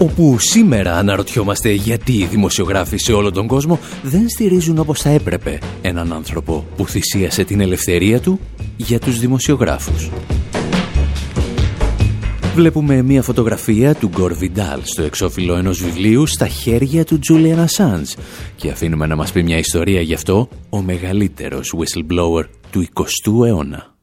[0.00, 5.58] Όπου σήμερα αναρωτιόμαστε γιατί οι δημοσιογράφοι σε όλο τον κόσμο δεν στηρίζουν όπως θα έπρεπε
[5.82, 8.40] έναν άνθρωπο που θυσίασε την ελευθερία του
[8.76, 10.10] για τους δημοσιογράφους.
[12.54, 18.16] Βλέπουμε μια φωτογραφία του Γκορ Βιντάλ στο εξώφυλλο ενός βιβλίου στα χέρια του Τζούλιαν Ασάντς
[18.56, 23.97] και αφήνουμε να μας πει μια ιστορία γι' αυτό ο μεγαλύτερος whistleblower του 20ου αιώνα.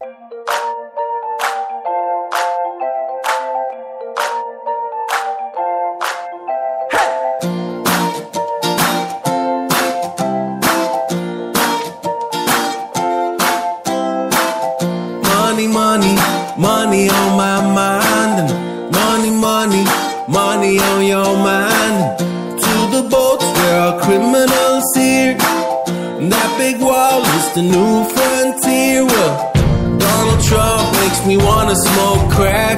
[27.55, 29.05] The new frontier.
[29.05, 29.53] Well,
[29.98, 32.77] Donald Trump makes me wanna smoke crack.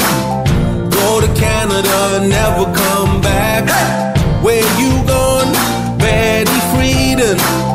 [0.92, 3.66] Go to Canada, never come back.
[4.44, 5.52] Where you gone,
[5.98, 7.67] Betty Friedan?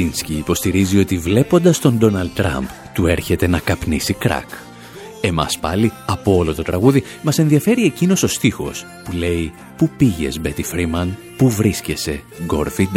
[0.00, 4.48] Ντάνιελ Λεντίνσκι υποστηρίζει ότι βλέποντας τον Ντόναλντ Τραμπ του έρχεται να καπνίσει κρακ.
[5.20, 10.40] Εμάς πάλι, από όλο το τραγούδι, μας ενδιαφέρει εκείνος ο στίχος που λέει «Πού πήγες,
[10.40, 12.88] Μπέτι Φρίνταν, πού βρίσκεσαι, Γκορ Βι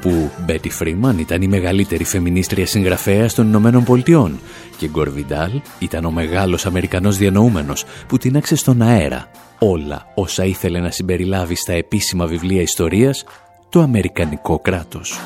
[0.00, 4.40] όπου Μπέτι Φρίνταν ήταν η μεγαλύτερη φεμινίστρια συγγραφέα των Ηνωμένων Πολιτειών
[4.76, 10.80] και Γκορ Βιντάλ ήταν ο μεγάλος Αμερικανός διανοούμενος που τίναξε στον αέρα όλα όσα ήθελε
[10.80, 13.24] να συμπεριλάβει στα επίσημα βιβλία ιστορίας
[13.68, 15.18] το Αμερικανικό κράτος.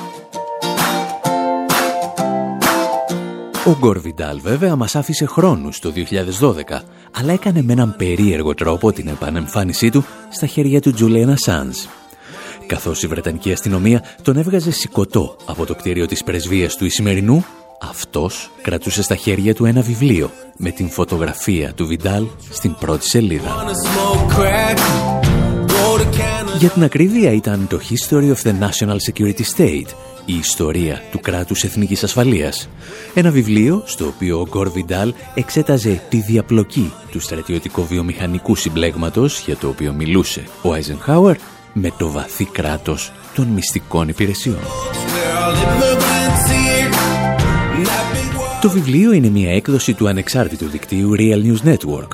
[3.67, 5.93] Ο Γκορ Βιντάλ βέβαια μας άφησε χρόνους το
[6.41, 6.81] 2012,
[7.13, 11.87] αλλά έκανε με έναν περίεργο τρόπο την επανεμφάνισή του στα χέρια του Τζουλένα Σάνς.
[12.67, 17.45] Καθώς η Βρετανική αστυνομία τον έβγαζε σηκωτό από το κτίριο της πρεσβείας του Ισημερινού,
[17.81, 23.49] αυτός κρατούσε στα χέρια του ένα βιβλίο με την φωτογραφία του Βιντάλ στην πρώτη σελίδα.
[23.49, 24.79] Wanna smoke crack.
[25.67, 26.59] Go to Canada.
[26.59, 29.89] Για την ακρίβεια ήταν το History of the National Security State,
[30.25, 32.69] η ιστορία του κράτους εθνικής ασφαλείας.
[33.15, 39.69] Ένα βιβλίο στο οποίο ο Γκορ Βιντάλ εξέταζε τη διαπλοκή του στρατιωτικό-βιομηχανικού συμπλέγματος για το
[39.69, 41.37] οποίο μιλούσε ο Άιζενχάουερ
[41.75, 44.59] με το βαθύ κράτος των μυστικών υπηρεσιών.
[44.59, 46.91] Where all immigrants here.
[47.75, 48.61] And that big wall.
[48.61, 52.09] Το βιβλίο είναι μια έκδοση του ανεξάρτητου δικτύου Real News Network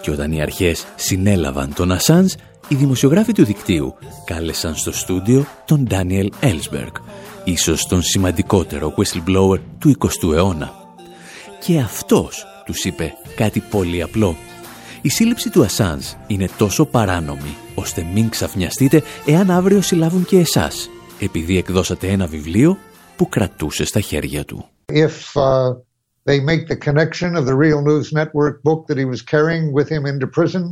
[0.00, 2.34] και όταν οι αρχές συνέλαβαν τον Ασάνς,
[2.68, 3.94] οι δημοσιογράφοι του δικτύου
[4.24, 6.92] κάλεσαν στο στούντιο τον Daniel Ellsberg,
[7.44, 10.72] ίσως τον σημαντικότερο whistleblower του 20ου αιώνα.
[11.60, 14.36] Και αυτός τους είπε κάτι πολύ απλό.
[15.06, 20.90] Η σύλληψη του Ασάνς είναι τόσο παράνομη, ώστε μην ξαφνιαστείτε εάν αύριο συλλάβουν και εσάς,
[21.20, 22.78] επειδή εκδώσατε ένα βιβλίο
[23.16, 24.68] που κρατούσε στα χέρια του.
[24.92, 25.72] if uh,
[26.28, 29.88] they make the connection of the Real News Network book that he was carrying with
[29.94, 30.64] him into prison,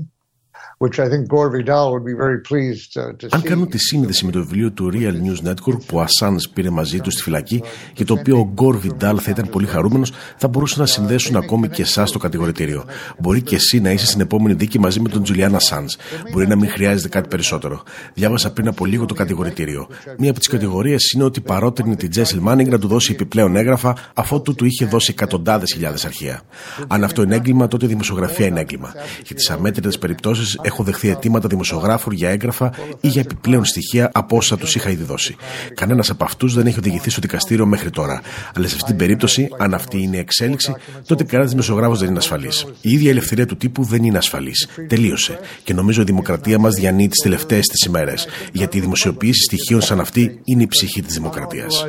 [3.30, 6.70] Αν κάνω τη σύνδεση με το βιβλίο του Real News Network που ο Ασάν πήρε
[6.70, 7.62] μαζί του στη φυλακή
[7.92, 11.68] και το οποίο ο Γκορ Βιντάλ θα ήταν πολύ χαρούμενος, θα μπορούσαν να συνδέσουν ακόμη
[11.68, 12.84] και εσάς στο κατηγορητήριο.
[13.18, 15.86] Μπορεί και εσύ να είσαι στην επόμενη δίκη μαζί με τον Τζουλιάν Ασάν.
[16.32, 17.82] Μπορεί να μην χρειάζεται κάτι περισσότερο.
[18.14, 19.88] Διάβασα πριν από λίγο το κατηγορητήριο.
[20.18, 23.96] Μία από τις κατηγορίες είναι ότι παρότρινε την Τζέσιλ Μάνιγκ να του δώσει επιπλέον έγγραφα
[24.14, 26.42] αφότου του είχε δώσει εκατοντάδες χιλιάδες αρχεία.
[26.86, 28.92] Αν αυτό είναι έγκλημα, τότε η δημοσιογραφία είναι έγκλημα.
[29.26, 34.36] Για τις αμέτρητες περιπτώσεις έχω δεχθεί αιτήματα δημοσιογράφου για έγγραφα ή για επιπλέον στοιχεία από
[34.36, 35.36] όσα τους είχα ήδη δώσει.
[35.74, 38.22] Κανένας από αυτούς δεν έχει οδηγηθεί στο δικαστήριο μέχρι τώρα.
[38.54, 40.74] Αλλά σε αυτή την περίπτωση, αν αυτή είναι η εξέλιξη,
[41.06, 42.66] τότε κανένας δημοσιογράφος δεν είναι ασφαλής.
[42.80, 44.68] Η ίδια ελευθερία του τύπου δεν είναι ασφαλής.
[44.88, 45.38] Τελείωσε.
[45.64, 48.26] Και νομίζω η δημοκρατία μας διανύει τις τελευταίες τη ημέρες.
[48.52, 51.86] Γιατί η δημοσιοποίηση στοιχείων σαν αυτή είναι η ψυχή της δημοκρατίας.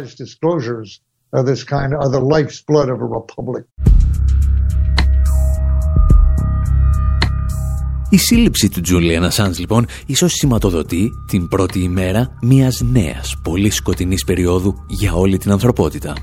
[8.14, 14.24] Η σύλληψη του Τζούλιαν Ασάντς λοιπόν ίσως σηματοδοτεί την πρώτη ημέρα μιας νέας, πολύ σκοτεινής
[14.24, 16.14] περίοδου για όλη την ανθρωπότητα.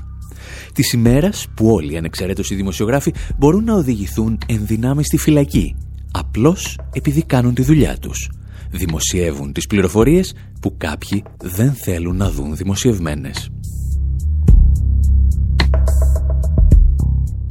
[0.73, 5.75] Τη ημέρας που όλοι ανεξαιρέτως οι δημοσιογράφοι μπορούν να οδηγηθούν εν δυνάμει στη φυλακή,
[6.11, 8.29] απλώς επειδή κάνουν τη δουλειά τους.
[8.69, 13.49] Δημοσιεύουν τις πληροφορίες που κάποιοι δεν θέλουν να δουν δημοσιευμένες.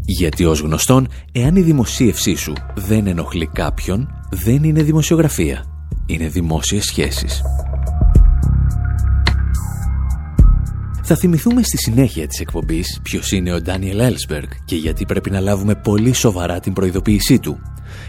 [0.05, 5.65] Γιατί ως γνωστόν, εάν η δημοσίευσή σου δεν ενοχλεί κάποιον, δεν είναι δημοσιογραφία.
[6.07, 7.43] Είναι δημόσιες σχέσεις.
[11.03, 15.41] Θα θυμηθούμε στη συνέχεια της εκπομπής ποιος είναι ο Ντάνιελ Έλσμπεργκ και γιατί πρέπει να
[15.41, 17.59] λάβουμε πολύ σοβαρά την προειδοποίησή του.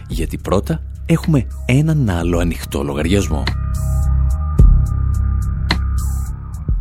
[0.07, 3.43] Γιατί πρώτα έχουμε έναν άλλο ανοιχτό λογαριασμό.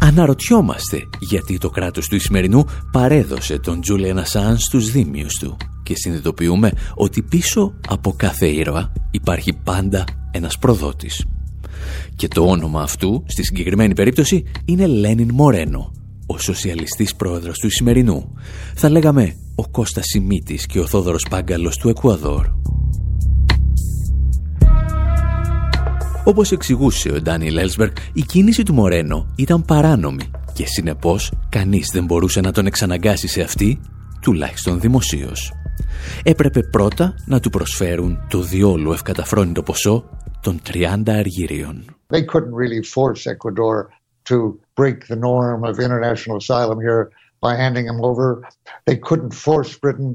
[0.02, 6.72] Αναρωτιόμαστε γιατί το κράτος του Ισημερινού παρέδωσε τον Τζούλιαν Ασάν στους δίμιους του και συνειδητοποιούμε
[6.94, 11.26] ότι πίσω από κάθε ήρωα υπάρχει πάντα ένας προδότης.
[12.16, 15.92] Και το όνομα αυτού, στη συγκεκριμένη περίπτωση, είναι Λένιν Μορένο,
[16.26, 18.32] ο σοσιαλιστής πρόεδρος του Ισημερινού.
[18.74, 22.46] Θα λέγαμε ο Κώστας Σιμίτης και ο Θόδωρος Πάγκαλος του Εκουαδόρ.
[26.30, 32.04] Όπως εξηγούσε ο Ντάνι Έλσμπεργκ, η κίνηση του Μορένο ήταν παράνομη και συνεπώς κανείς δεν
[32.04, 33.80] μπορούσε να τον εξαναγκάσει σε αυτή,
[34.20, 35.52] τουλάχιστον δημοσίως.
[36.22, 40.04] Έπρεπε πρώτα να του προσφέρουν το διόλου ευκαταφρόνητο ποσό
[40.40, 41.84] των 30 αργυρίων.
[42.12, 43.88] They couldn't really force Ecuador
[44.28, 44.36] to
[44.80, 47.08] break the norm of international asylum here
[47.44, 48.26] by handing him over.
[48.88, 50.10] They couldn't force Britain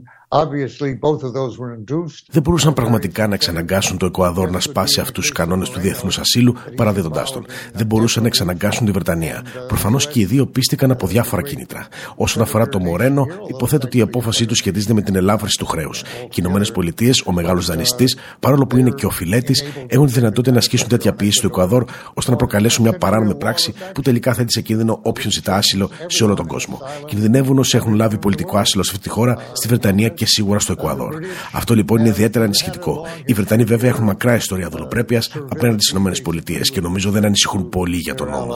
[2.32, 6.56] δεν μπορούσαν πραγματικά να εξαναγκάσουν το Εκουαδόρ να σπάσει αυτούς τους κανόνες του διεθνούς ασύλου
[6.76, 7.46] παραδίδοντάς τον.
[7.74, 9.44] Δεν μπορούσαν να εξαναγκάσουν τη Βρετανία.
[9.68, 11.88] Προφανώς και οι δύο πίστηκαν από διάφορα κίνητρα.
[12.16, 16.02] Όσον αφορά το Μορένο, υποθέτω ότι η απόφασή του σχετίζεται με την ελάφρυνση του χρέους.
[16.02, 20.14] Και οι Ηνωμένες Πολιτείες, ο μεγάλος δανειστής, παρόλο που είναι και ο φιλέτης, έχουν τη
[20.14, 24.34] δυνατότητα να ασκήσουν τέτοια πίεση στο Εκουαδόρ ώστε να προκαλέσουν μια παράνομη πράξη που τελικά
[24.34, 26.82] θέτει σε κίνδυνο όποιον ζητά άσυλο σε όλο τον κόσμο.
[27.06, 30.72] Κινδυνεύουν όσοι έχουν λάβει πολιτικό άσυλο σε αυτή τη χώρα, στη Βρετανία και σίγουρα στο
[30.72, 31.16] Εκουαδόρ.
[31.54, 33.06] Αυτό λοιπόν είναι ιδιαίτερα ανησυχητικό.
[33.26, 37.98] Οι Βρετανοί βέβαια έχουν μακρά ιστορία δουλοπρέπεια απέναντι στις ΗΠΑ και νομίζω δεν ανησυχούν πολύ
[37.98, 38.56] για τον νόμο.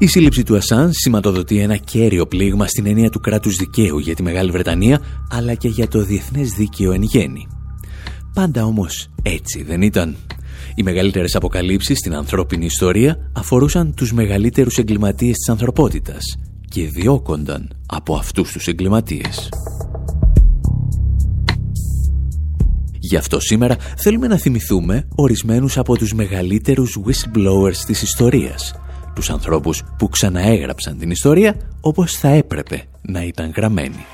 [0.00, 4.22] Η σύλληψη του Ασάν σηματοδοτεί ένα κέριο πλήγμα στην έννοια του κράτους δικαίου για τη
[4.22, 5.00] Μεγάλη Βρετανία,
[5.30, 7.48] αλλά και για το διεθνές δίκαιο εν γέννη.
[8.34, 10.16] Πάντα όμως έτσι δεν ήταν.
[10.74, 16.22] Οι μεγαλύτερες αποκαλύψεις στην ανθρώπινη ιστορία αφορούσαν τους μεγαλύτερους εγκληματίες της ανθρωπότητας
[16.68, 19.48] και διώκονταν από αυτούς τους εγκληματίες.
[22.98, 28.74] Γι' αυτό σήμερα θέλουμε να θυμηθούμε ορισμένους από τους μεγαλύτερους whistleblowers της ιστορίας,
[29.14, 34.04] τους ανθρώπους που ξαναέγραψαν την ιστορία όπως θα έπρεπε να ήταν γραμμένη.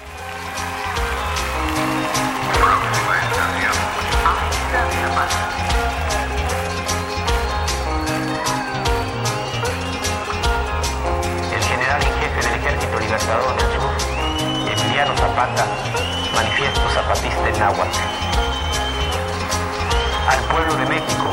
[20.28, 21.28] Al pueblo de México,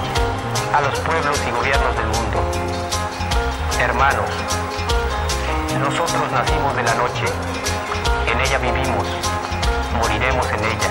[0.76, 2.40] a los pueblos y gobiernos del mundo.
[3.80, 4.30] Hermanos,
[5.80, 7.26] nosotros nacimos de la noche,
[8.28, 9.08] en ella vivimos,
[9.98, 10.90] moriremos en ella.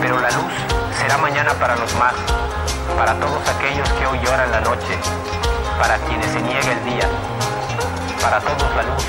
[0.00, 0.52] Pero la luz
[1.00, 2.14] será mañana para los más,
[2.98, 4.98] para todos aquellos que hoy lloran la noche,
[5.78, 7.08] para quienes se niega el día,
[8.20, 9.04] para todos la luz,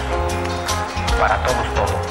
[1.20, 2.03] para todos todo.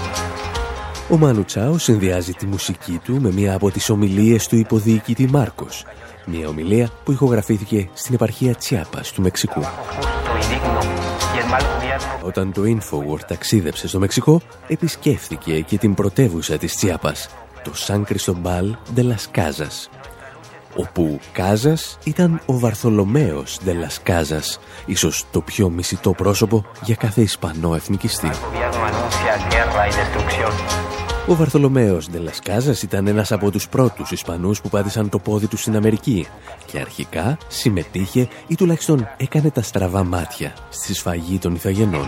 [1.13, 5.85] Ο Μάνου Τσάου συνδυάζει τη μουσική του με μία από τις ομιλίες του υποδιοικητή Μάρκος.
[6.27, 9.61] Μία ομιλία που ηχογραφήθηκε στην επαρχία Τσιάπας του Μεξικού.
[12.23, 17.29] Όταν το Infowar ταξίδεψε στο Μεξικό, επισκέφθηκε και την πρωτεύουσα της Τσιάπας,
[17.65, 19.91] το Σαν Κριστομπάλ Ντελας Κάζας,
[20.77, 27.75] όπου Κάζας ήταν ο Βαρθολομέος Ντελας Κάζας, ίσως το πιο μισητό πρόσωπο για κάθε Ισπανό
[27.75, 28.31] εθνικιστή.
[31.27, 35.77] Ο Βαρθολομέος Ντελασκάζας ήταν ένας από τους πρώτους Ισπανούς που πάτησαν το πόδι τους στην
[35.77, 36.27] Αμερική
[36.67, 42.07] και αρχικά συμμετείχε ή τουλάχιστον έκανε τα στραβά μάτια στη σφαγή των Ιθαγενών.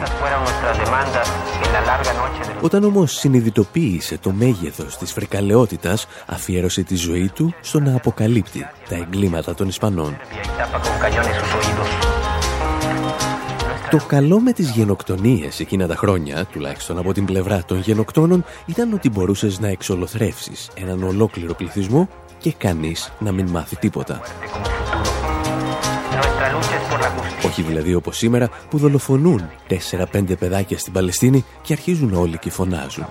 [2.60, 8.94] Όταν όμως συνειδητοποίησε το μέγεθος της φρικαλαιότητας, αφιέρωσε τη ζωή του στο να αποκαλύπτει τα
[8.94, 10.16] εγκλήματα των Ισπανών.
[13.94, 18.92] Το καλό με τις γενοκτονίες εκείνα τα χρόνια, τουλάχιστον από την πλευρά των γενοκτώνων, ήταν
[18.92, 22.08] ότι μπορούσες να εξολοθρεύσεις έναν ολόκληρο πληθυσμό
[22.38, 24.20] και κανείς να μην μάθει τίποτα.
[27.46, 29.50] Όχι δηλαδή όπως σήμερα που δολοφονούν
[30.12, 33.06] 4-5 παιδάκια στην Παλαιστίνη και αρχίζουν όλοι και φωνάζουν.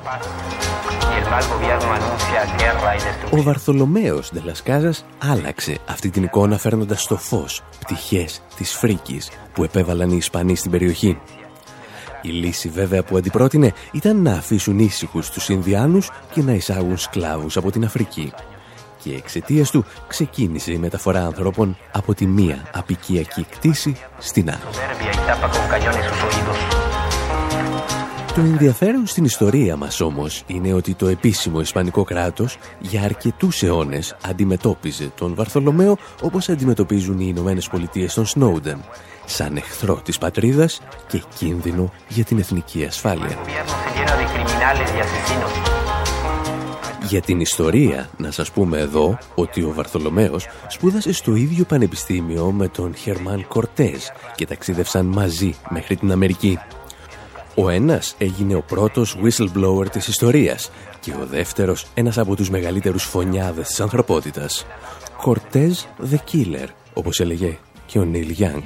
[3.32, 10.10] Ο Βαρθολομέος Ντελασκάζας άλλαξε αυτή την εικόνα φέρνοντας στο φως πτυχές της φρίκης που επέβαλαν
[10.12, 11.20] οι Ισπανοί στην περιοχή.
[12.22, 17.58] Η λύση βέβαια που αντιπρότεινε ήταν να αφήσουν ήσυχους τους Ινδιάνους και να εισάγουν σκλάβους
[17.58, 18.34] από την Αφρική.
[19.04, 24.60] Και εξαιτίας του ξεκίνησε η μεταφορά ανθρώπων από τη μία απικιακή κτήση στην άλλη.
[28.36, 34.16] Το ενδιαφέρον στην ιστορία μας όμως είναι ότι το επίσημο Ισπανικό κράτος για αρκετούς αιώνες
[34.26, 38.84] αντιμετώπιζε τον Βαρθολομαίο όπως αντιμετωπίζουν οι Ηνωμένες Πολιτείες τον Σνόουντεν,
[39.26, 43.38] σαν εχθρό της πατρίδας και κίνδυνο για την εθνική ασφάλεια.
[47.08, 52.68] Για την ιστορία, να σας πούμε εδώ ότι ο Βαρθολομαίος σπούδασε στο ίδιο πανεπιστήμιο με
[52.68, 54.04] τον Χερμάν Κορτέζ
[54.36, 56.60] και ταξίδευσαν μαζί μέχρι την Αμερική.
[57.56, 63.04] Ο ένας έγινε ο πρώτος whistleblower της ιστορίας και ο δεύτερος ένας από τους μεγαλύτερους
[63.04, 64.66] φωνιάδες της ανθρωπότητας.
[65.26, 65.72] Cortez
[66.12, 68.64] the Killer, όπως έλεγε και ο Νίλ Young.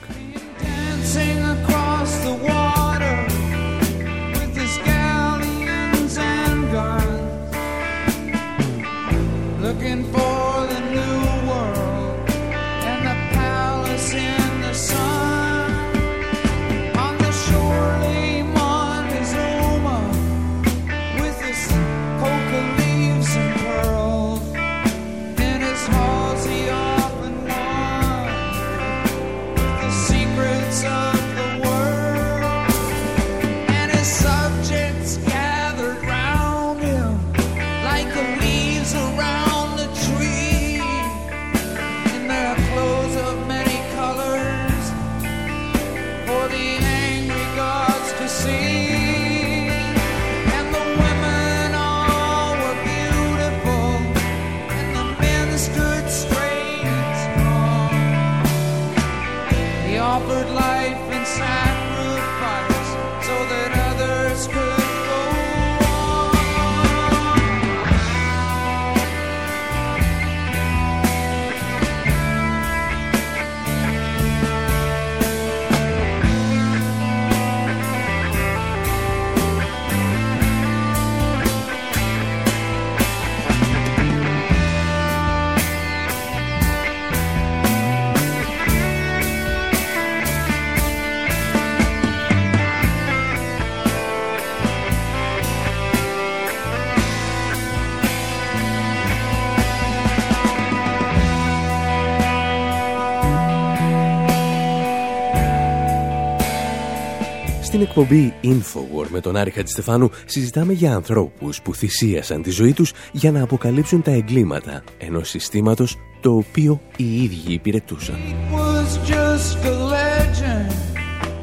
[108.01, 113.32] Εκπομπή Infowar με τον Άρη Χατζηστεφάνου συζητάμε για ανθρώπους που θυσίασαν τη ζωή τους για
[113.32, 118.16] να αποκαλύψουν τα εγκλήματα ενός συστήματος το οποίο οι ίδιοι υπηρετούσαν.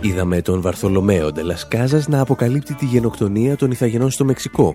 [0.01, 4.75] Είδαμε τον Βαρθολομαίο Ντελασκάζας να αποκαλύπτει τη γενοκτονία των Ιθαγενών στο Μεξικό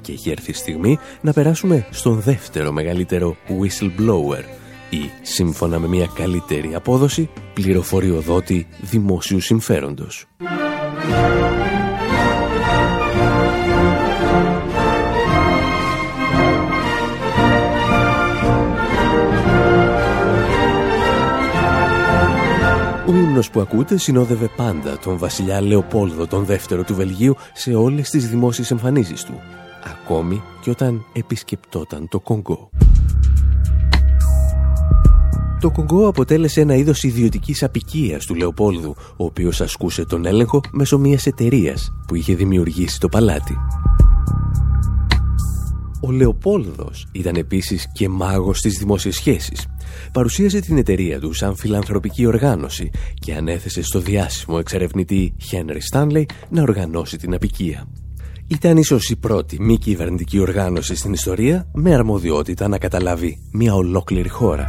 [0.00, 4.42] και έχει έρθει η στιγμή να περάσουμε στον δεύτερο μεγαλύτερο whistleblower
[4.90, 10.26] ή, σύμφωνα με μια καλύτερη απόδοση, πληροφοριοδότη δημόσιου συμφέροντος.
[23.08, 28.10] Ο ύμνος που ακούτε συνόδευε πάντα τον βασιλιά Λεοπόλδο τον δεύτερο του Βελγίου σε όλες
[28.10, 29.40] τις δημόσιες εμφανίσεις του,
[29.84, 32.70] ακόμη και όταν επισκεπτόταν το Κονγκό.
[35.60, 40.98] Το Κονγκό αποτέλεσε ένα είδος ιδιωτικής απικίας του Λεοπόλδου, ο οποίος ασκούσε τον έλεγχο μέσω
[40.98, 43.56] μιας εταιρείας που είχε δημιουργήσει το παλάτι.
[46.00, 49.66] Ο Λεοπόλδος ήταν επίσης και μάγος της δημόσιας σχέσης.
[50.12, 56.62] Παρουσίασε την εταιρεία του σαν φιλανθρωπική οργάνωση και ανέθεσε στο διάσημο εξερευνητή Χένρι Στάνλεϊ να
[56.62, 57.88] οργανώσει την απικία.
[58.46, 64.28] Ήταν ίσως η πρώτη μη κυβερνητική οργάνωση στην ιστορία με αρμοδιότητα να καταλάβει μια ολόκληρη
[64.28, 64.66] χώρα.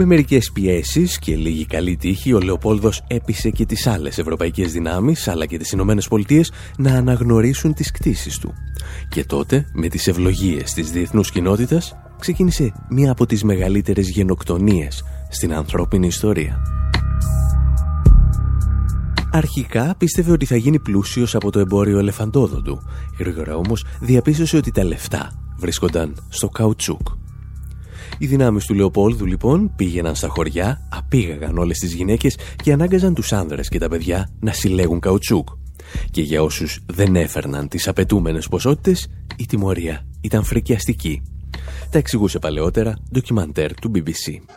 [0.00, 5.28] Με μερικές πιέσεις και λίγη καλή τύχη, ο Λεοπόλδος έπεισε και τις άλλες ευρωπαϊκές δυνάμεις,
[5.28, 8.52] αλλά και τις Ηνωμένες Πολιτείες να αναγνωρίσουν τις κτίσεις του.
[9.08, 15.54] Και τότε, με τις ευλογίες της διεθνούς κοινότητας, ξεκίνησε μία από τις μεγαλύτερες γενοκτονίες στην
[15.54, 16.62] ανθρώπινη ιστορία.
[19.32, 22.82] Αρχικά πίστευε ότι θα γίνει πλούσιος από το εμπόριο ελεφαντόδοντου.
[23.18, 27.08] Γρήγορα όμως διαπίστωσε ότι τα λεφτά βρίσκονταν στο καουτσούκ.
[28.18, 33.32] Οι δυνάμεις του Λεοπόλδου λοιπόν πήγαιναν στα χωριά, απήγαγαν όλες τις γυναίκες και ανάγκαζαν τους
[33.32, 35.48] άνδρες και τα παιδιά να συλλέγουν καουτσούκ.
[36.10, 41.22] Και για όσους δεν έφερναν τις απαιτούμενες ποσότητες, η τιμωρία ήταν φρικιαστική.
[41.90, 44.54] Τα εξηγούσε παλαιότερα ντοκιμαντέρ του BBC.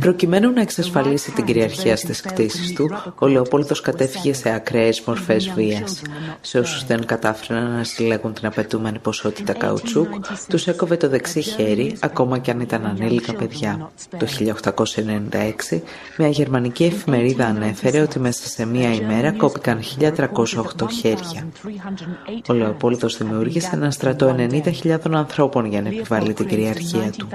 [0.00, 6.02] Προκειμένου να εξασφαλίσει την κυριαρχία στις κτίσεις του, ο Λεοπόλδος κατέφυγε σε ακραίες μορφές βίας.
[6.40, 10.08] Σε όσους δεν κατάφεραν να συλλέγουν την απαιτούμενη ποσότητα καουτσούκ,
[10.48, 13.90] τους έκοβε το δεξί χέρι, ακόμα και αν ήταν ανήλικα παιδιά.
[14.18, 15.82] Το 1896,
[16.18, 21.48] μια γερμανική εφημερίδα ανέφερε ότι μέσα σε μία ημέρα κόπηκαν 1308 χέρια.
[22.48, 27.28] Ο Λεοπόλδος δημιούργησε ένα στρατό 90.000 ανθρώπων για να επιβάλλει την κυριαρχία του.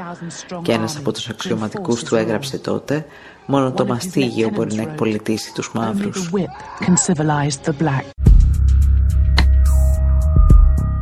[0.62, 3.06] Και ένας από τους αξιωματικούς του έγραψε τότε
[3.46, 6.30] «Μόνο το μαστίγιο μπορεί να εκπολιτήσει τους μαύρους».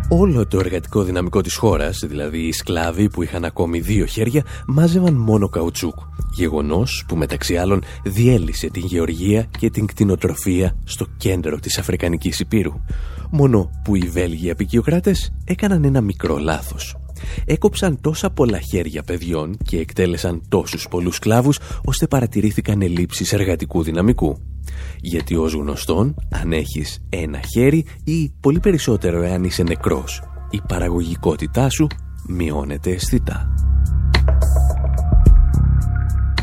[0.10, 5.14] Όλο το εργατικό δυναμικό της χώρας, δηλαδή οι σκλάβοι που είχαν ακόμη δύο χέρια, μάζευαν
[5.14, 5.96] μόνο καουτσούκ.
[6.34, 12.74] Γεγονός που μεταξύ άλλων διέλυσε την γεωργία και την κτηνοτροφία στο κέντρο της Αφρικανικής Υπήρου.
[13.32, 16.96] Μόνο που οι Βέλγοι απεικιοκράτες έκαναν ένα μικρό λάθος.
[17.46, 24.38] Έκοψαν τόσα πολλά χέρια παιδιών και εκτέλεσαν τόσους πολλούς σκλάβους ώστε παρατηρήθηκαν ελλείψεις εργατικού δυναμικού.
[24.98, 31.70] Γιατί ως γνωστόν, αν έχεις ένα χέρι ή πολύ περισσότερο εάν είσαι νεκρός, η παραγωγικότητά
[31.70, 31.88] σου
[32.28, 33.67] μειώνεται αισθητά.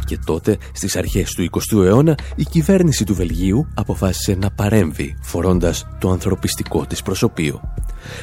[0.05, 5.87] Και τότε, στις αρχές του 20ου αιώνα, η κυβέρνηση του Βελγίου αποφάσισε να παρέμβει, φορώντας
[5.99, 7.74] το ανθρωπιστικό της προσωπείο.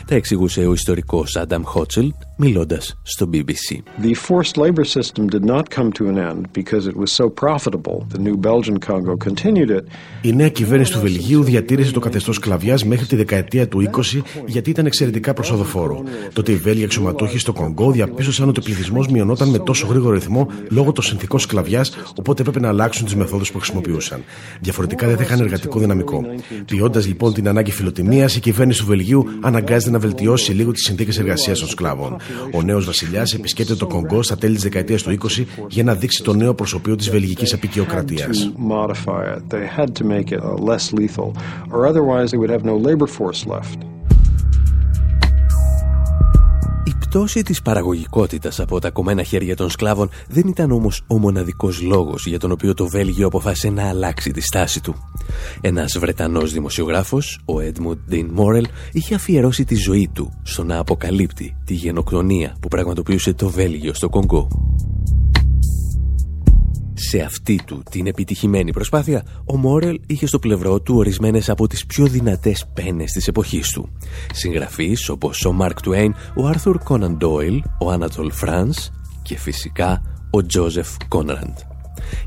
[0.07, 3.77] Τα εξηγούσε ο ιστορικός Άνταμ Χότσελ μιλώντας στο BBC.
[4.03, 7.97] The forced labor system did not come to an end because it was so profitable.
[8.13, 9.83] The new Belgian Congo continued it.
[10.21, 14.69] Η νέα κυβέρνηση του Βελγίου διατήρησε το καθεστώς σκλαβιάς μέχρι τη δεκαετία του 20 γιατί
[14.69, 16.03] ήταν εξαιρετικά προσοδοφόρο.
[16.33, 20.47] Τότε οι Βέλγοι αξιωματούχοι στο Κονγκό διαπίστωσαν ότι ο πληθυσμός μειωνόταν με τόσο γρήγορο ρυθμό
[20.69, 24.23] λόγω των συνθηκών σκλαβιάς, οπότε έπρεπε να αλλάξουν τις μεθόδους που χρησιμοποιούσαν.
[24.61, 26.25] Διαφορετικά δεν θα είχαν εργατικό δυναμικό.
[26.65, 31.19] Ποιώντας λοιπόν την ανάγκη φιλοτιμίας, η κυβέρνηση του Βελγίου αναγκάζεται να βελτιώσει λίγο τις συνθήκες
[31.19, 32.17] εργασίας των σκλάβων.
[32.53, 36.23] Ο νέος βασιλιάς επισκέπτεται το Κονγκό στα τέλη της δεκαετίας του 20 για να δείξει
[36.23, 38.37] το νέο προσωπείο της βελγικής απεικιοκρατίας.
[38.37, 38.53] Η
[47.11, 52.25] πτώση της παραγωγικότητας από τα κομμένα χέρια των σκλάβων δεν ήταν όμως ο μοναδικός λόγος
[52.25, 54.95] για τον οποίο το Βέλγιο αποφάσισε να αλλάξει τη στάση του.
[55.61, 61.55] Ένας Βρετανός δημοσιογράφος, ο Edmund Dean Morel, είχε αφιερώσει τη ζωή του στο να αποκαλύπτει
[61.65, 64.47] τη γενοκτονία που πραγματοποιούσε το Βέλγιο στο Κονγκό.
[66.93, 71.85] Σε αυτή του την επιτυχημένη προσπάθεια, ο Μόρελ είχε στο πλευρό του ορισμένες από τις
[71.85, 73.89] πιο δυνατές πένες της εποχής του.
[74.33, 78.89] Συγγραφείς όπως ο Μαρκ Τουέιν, ο Άρθουρ Κόναν Ντόιλ, ο Άνατολ Φρανς
[79.21, 81.57] και φυσικά ο Τζόζεφ Κόνραντ.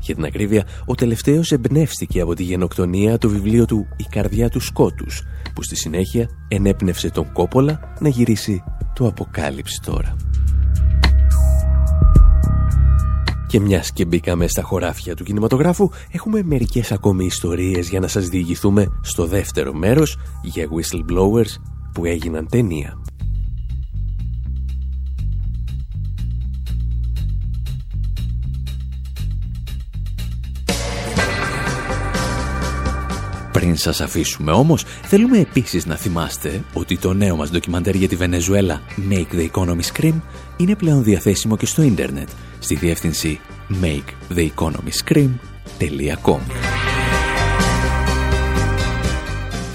[0.01, 4.59] Για την ακρίβεια, ο τελευταίος εμπνεύστηκε από τη γενοκτονία το βιβλίο του «Η καρδιά του
[4.59, 5.23] σκότους»,
[5.53, 8.63] που στη συνέχεια ενέπνευσε τον Κόπολα να γυρίσει
[8.95, 10.15] το «Αποκάλυψη τώρα».
[13.47, 18.27] Και μιας και μπήκαμε στα χωράφια του κινηματογράφου, έχουμε μερικές ακόμη ιστορίες για να σας
[18.27, 21.61] διηγηθούμε στο δεύτερο μέρος για whistleblowers
[21.93, 22.97] που έγιναν ταινία.
[33.51, 38.15] Πριν σας αφήσουμε όμως, θέλουμε επίσης να θυμάστε ότι το νέο μας ντοκιμαντέρ για τη
[38.15, 40.21] Βενεζουέλα Make the Economy Scream
[40.57, 42.29] είναι πλέον διαθέσιμο και στο ίντερνετ
[42.65, 43.39] στη διεύθυνση
[43.81, 46.39] maketheeconomyscream.com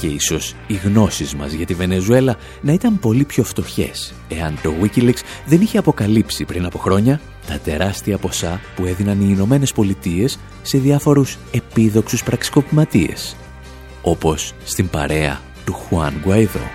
[0.00, 4.72] και ίσως οι γνώσεις μας για τη Βενεζουέλα να ήταν πολύ πιο φτωχές εάν το
[4.82, 10.38] Wikileaks δεν είχε αποκαλύψει πριν από χρόνια τα τεράστια ποσά που έδιναν οι Ηνωμένες Πολιτείες
[10.62, 13.36] σε διάφορους επίδοξους πραξικοπηματίες
[14.02, 16.70] όπως στην παρέα του Χουάν Γκουαϊδό.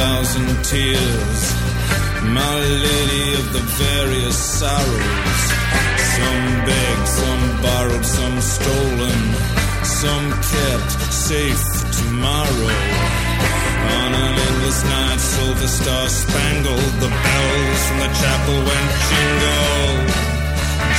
[0.00, 1.40] Thousand tears.
[2.40, 2.58] My
[2.88, 5.40] lady of the various sorrows.
[6.16, 9.20] Some begged, some borrowed, some stolen,
[10.02, 10.92] some kept
[11.28, 11.66] safe
[11.98, 12.76] tomorrow.
[13.98, 20.29] On an endless night, silver star spangled, the bells from the chapel went jingle,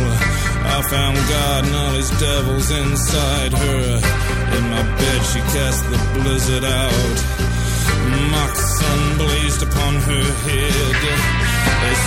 [0.75, 3.83] I found God and all his devils inside her.
[4.57, 7.17] In my bed, she cast the blizzard out.
[8.31, 11.37] Mock sun blazed upon her head.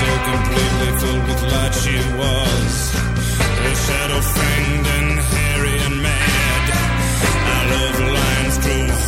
[0.01, 2.93] So completely filled with light she was.
[3.61, 5.00] Her shadow fanged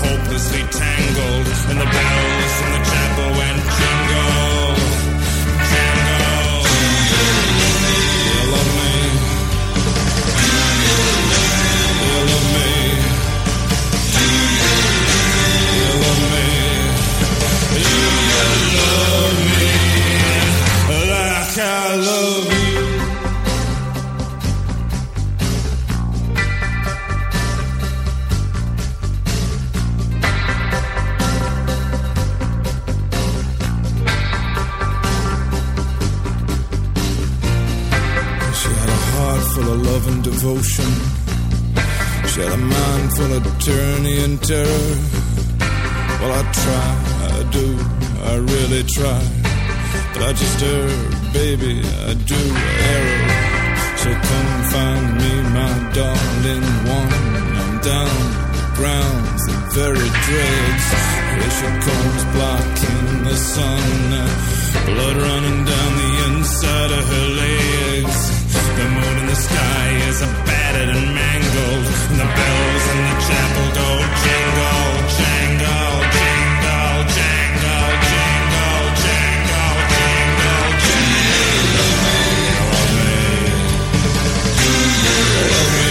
[0.00, 4.11] hopelessly tangled, and the bells from the chapel went jingle,
[40.00, 40.90] devotion.
[42.30, 44.94] She had a mind full of tyranny and terror.
[46.18, 46.88] Well, I try,
[47.28, 47.66] I do,
[48.24, 49.20] I really try.
[50.14, 50.88] But I just err,
[51.32, 52.42] baby, I do
[52.94, 53.08] err.
[54.00, 57.12] So come find me, my darling one.
[57.60, 58.16] I'm down
[58.78, 60.86] ground, the very dregs.
[61.56, 64.10] She comes, blocking the sun.
[64.86, 68.41] Blood running down the inside of her legs.
[68.52, 73.66] The moon in the sky is battered and mangled, and the bells in the chapel
[73.80, 73.88] go
[74.22, 81.92] jingle, jangle, jingle, jangle, jingle, jangle, jingle, jingle.
[82.72, 83.16] Love me,
[85.52, 85.81] love me,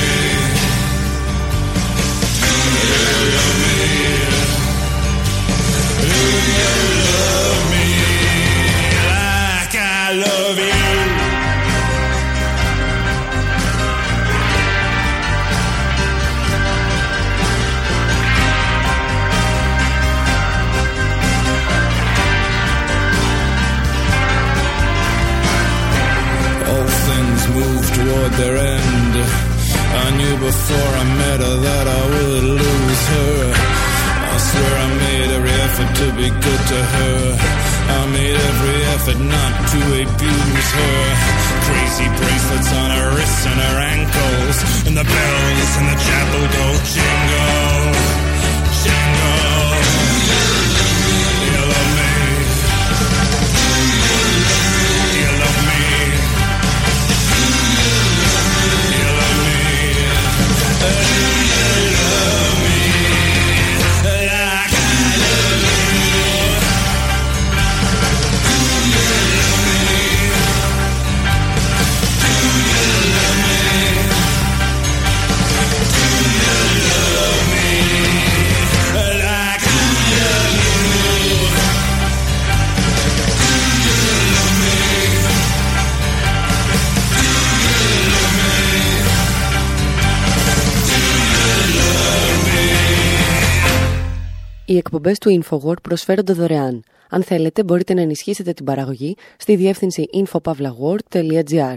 [28.32, 29.16] toward their end.
[29.94, 33.54] I knew before I met her that I would lose her.
[34.32, 37.38] I swear I made every effort to be good to her.
[37.90, 41.02] I made every effort not to abuse her.
[41.68, 44.58] Crazy bracelets on her wrists and her ankles.
[44.88, 47.92] And the bells in the chapel go jingle,
[48.84, 50.11] jingle.
[94.94, 96.84] Εκπομπές του InfoWord προσφέρονται δωρεάν.
[97.10, 101.76] Αν θέλετε μπορείτε να ενισχύσετε την παραγωγή στη διεύθυνση infopavlagor.gr.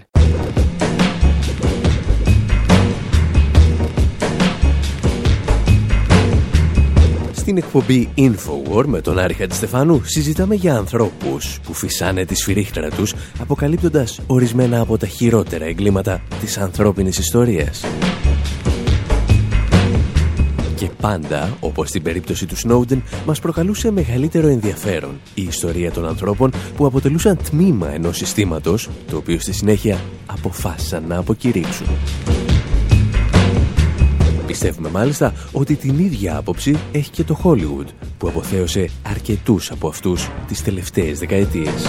[7.33, 13.15] Στην εκπομπή Infowar με τον Άρη Χατζηστεφάνου συζητάμε για ανθρώπους που φυσάνε τη σφυρίχτρα τους
[13.39, 17.85] αποκαλύπτοντας ορισμένα από τα χειρότερα εγκλήματα της ανθρώπινης ιστορίας.
[20.77, 26.53] Και πάντα, όπως στην περίπτωση του Σνόουντεν, μας προκαλούσε μεγαλύτερο ενδιαφέρον η ιστορία των ανθρώπων
[26.77, 31.87] που αποτελούσαν τμήμα ενός συστήματος, το οποίο στη συνέχεια αποφάσισαν να αποκηρύξουν.
[34.47, 37.87] Πιστεύουμε μάλιστα ότι την ίδια άποψη έχει και το Hollywood,
[38.19, 41.87] που αποθέωσε αρκετούς από αυτούς τις τελευταίες δεκαετίες.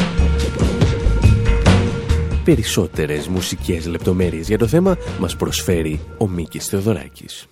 [2.44, 7.48] Περισσότερες μουσικές λεπτομέρειες για το θέμα μας προσφέρει ο Μίκης Θεοδωράκης.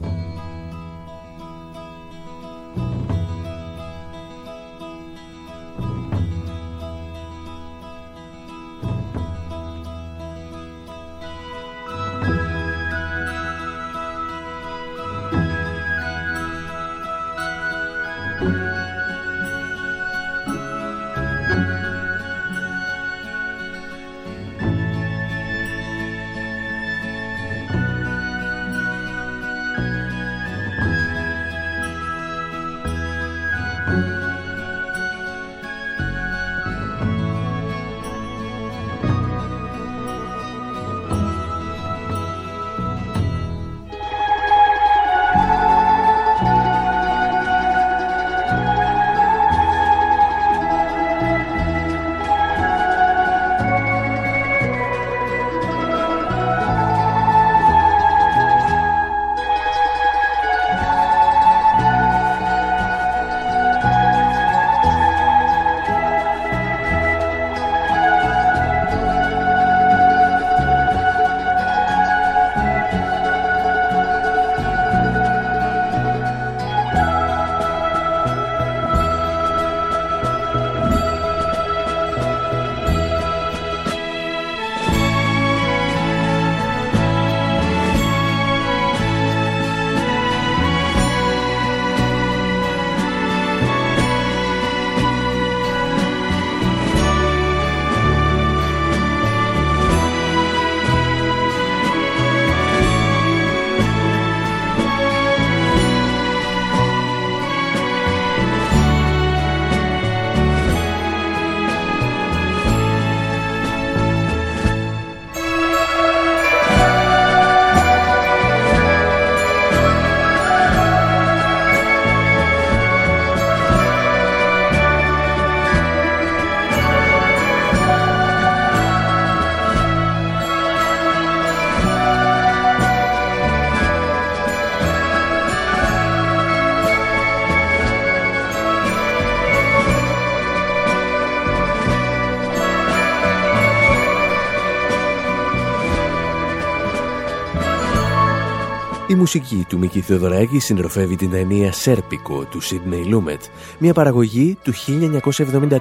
[149.23, 153.41] Μουσική του Μίκη Θεοδωράκη συντροφεύει την ταινία «Σέρπικο» του Σίδνεϊ Λούμετ,
[153.79, 155.77] μια παραγωγή του 1973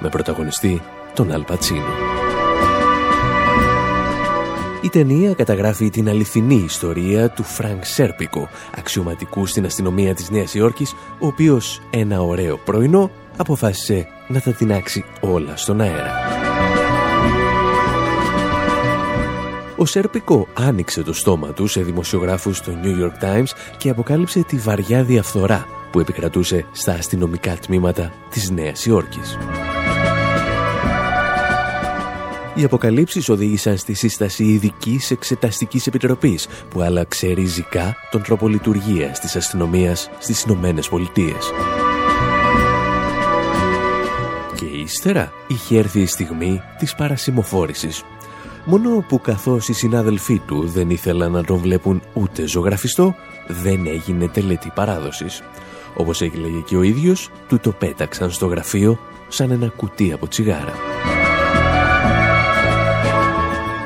[0.00, 0.82] με πρωταγωνιστή
[1.14, 1.94] τον Αλ Πατσίνο.
[4.80, 10.94] Η ταινία καταγράφει την αληθινή ιστορία του Φρανκ Σέρπικο, αξιωματικού στην αστυνομία της Νέας Υόρκης,
[11.18, 16.45] ο οποίος ένα ωραίο πρωινό αποφάσισε να τα τινάξει όλα στον αέρα.
[19.78, 24.56] Ο Σέρπικο άνοιξε το στόμα του σε δημοσιογράφους στο New York Times και αποκάλυψε τη
[24.56, 29.38] βαριά διαφθορά που επικρατούσε στα αστυνομικά τμήματα της Νέας Υόρκης.
[32.54, 39.36] Οι αποκαλύψεις οδήγησαν στη σύσταση ειδικής εξεταστικής επιτροπής που άλλαξε ριζικά τον τρόπο λειτουργίας της
[39.36, 41.52] αστυνομίας στις Ηνωμένες Πολιτείες.
[44.56, 48.04] Και ύστερα είχε έρθει η στιγμή της παρασημοφόρησης
[48.68, 53.14] Μόνο που καθώς οι συνάδελφοί του δεν ήθελαν να τον βλέπουν ούτε ζωγραφιστό,
[53.48, 55.42] δεν έγινε τελετή παράδοσης.
[55.96, 58.98] Όπως έγιλεγε και ο ίδιος, του το πέταξαν στο γραφείο
[59.28, 60.74] σαν ένα κουτί από τσιγάρα.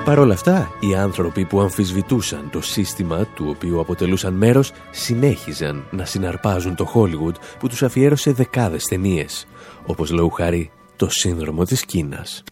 [0.05, 6.05] Παρ' όλα αυτά, οι άνθρωποι που αμφισβητούσαν το σύστημα του οποίου αποτελούσαν μέρος συνέχιζαν να
[6.05, 9.47] συναρπάζουν το Hollywood που τους αφιέρωσε δεκάδες ταινίες,
[9.87, 12.45] όπως λόγου χάρη το σύνδρομο της Κίνας.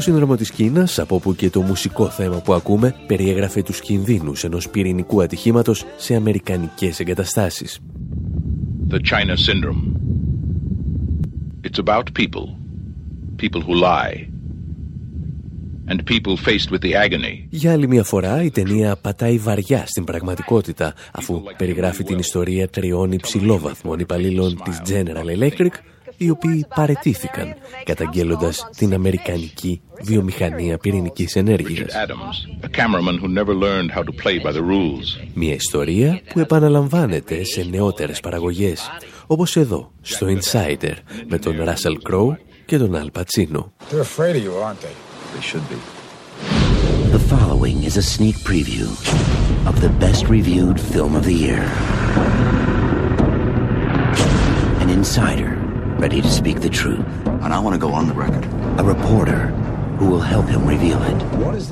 [0.00, 4.44] Το σύνδρομο της Κίνας, από όπου και το μουσικό θέμα που ακούμε, περιέγραφε τους κινδύνους
[4.44, 7.78] ενός πυρηνικού ατυχήματος σε αμερικανικές εγκαταστάσεις.
[8.90, 9.82] The China Syndrome.
[11.62, 12.46] It's about people.
[13.36, 14.28] People who lie.
[15.90, 17.46] And people faced with the agony.
[17.50, 23.12] Για άλλη μια φορά η ταινία πατάει βαριά στην πραγματικότητα αφού περιγράφει την ιστορία τριών
[23.12, 25.70] υψηλόβαθμων υπαλλήλων της General Electric
[26.22, 27.54] οι οποίοι παρετήθηκαν
[27.84, 31.94] καταγγέλλοντας την Αμερικανική βιομηχανία πυρηνικής ενέργειας.
[35.34, 38.90] Μια ιστορία που επαναλαμβάνεται σε νεότερες παραγωγές,
[39.26, 40.94] όπως εδώ, στο Insider,
[41.28, 43.72] με τον Russell Crowe και τον Al Pacino.
[47.16, 48.86] The following is a sneak preview
[49.70, 51.62] of the best reviewed film of the year.
[54.82, 55.59] An insider
[56.04, 57.04] ready to speak the truth.
[57.44, 58.44] And I want to go on the record.
[58.82, 59.40] A reporter
[59.98, 61.18] who will help him reveal it.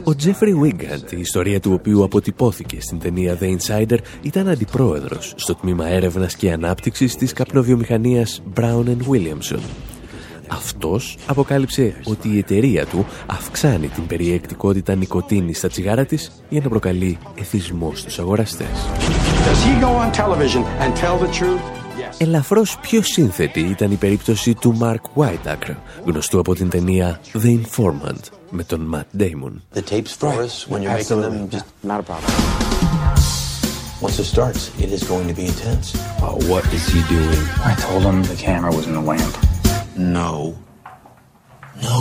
[0.05, 5.55] Ο Τζέφρι Βίγκαντ, η ιστορία του οποίου αποτυπώθηκε στην ταινία The Insider, ήταν αντιπρόεδρος στο
[5.55, 9.61] τμήμα έρευνας και ανάπτυξης της καπνοβιομηχανίας Brown Williamson.
[10.49, 16.69] Αυτός αποκάλυψε ότι η εταιρεία του αυξάνει την περιεκτικότητα νικοτίνης στα τσιγάρα της για να
[16.69, 18.69] προκαλεί εθισμό στους αγοραστές.
[22.21, 28.21] Ελαφρώς πιο σύνθετη ήταν η περίπτωση του Mark Whiteacre, γνωστού από την ταινία The Informant
[28.51, 29.79] με τον Matt Damon.
[29.79, 32.33] The tapes for us when you're making them just not a problem.
[34.07, 35.87] Once it starts, it is going to be intense.
[35.95, 37.43] Uh, what is he doing?
[37.71, 39.35] I told him the camera was in the lamp.
[40.17, 40.33] No.
[41.89, 42.01] No.